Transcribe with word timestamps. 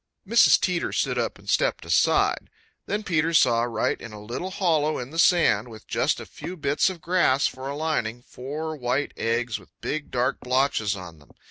Mrs. 0.27 0.59
Teeter 0.59 0.91
stood 0.91 1.19
up 1.19 1.37
and 1.37 1.47
stepped 1.47 1.85
aside. 1.85 2.49
Then 2.87 3.03
Peter 3.03 3.35
saw 3.35 3.61
right 3.61 4.01
in 4.01 4.13
a 4.13 4.19
little 4.19 4.49
hollow 4.49 4.97
in 4.97 5.11
the 5.11 5.19
sand, 5.19 5.67
with 5.67 5.85
just 5.85 6.19
a 6.19 6.25
few 6.25 6.57
bits 6.57 6.89
of 6.89 7.01
grass 7.01 7.45
for 7.45 7.69
a 7.69 7.75
lining, 7.75 8.23
four 8.23 8.75
white 8.75 9.13
eggs 9.15 9.59
with 9.59 9.79
big 9.79 10.09
dark 10.09 10.39
blotches 10.39 10.95
on 10.95 11.19
them. 11.19 11.29